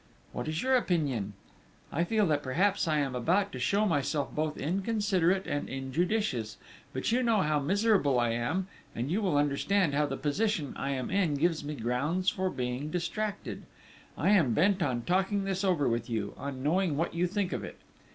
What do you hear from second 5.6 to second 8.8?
injudicious, but you know how miserable I am,